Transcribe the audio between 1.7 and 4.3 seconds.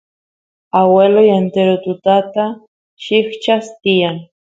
tutata llikchas tiyan